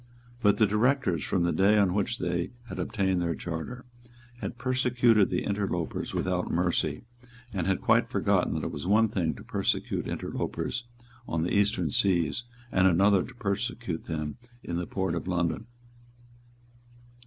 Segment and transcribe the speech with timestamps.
[0.41, 3.85] But the Directors, from the day on which they had obtained their charter,
[4.39, 7.03] had persecuted the interlopers without mercy,
[7.53, 10.85] and had quite forgotten that it was one thing to persecute interlopers
[11.31, 15.67] in the Eastern Seas, and another to persecute them in the port of London.